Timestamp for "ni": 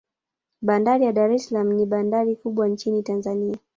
1.73-1.85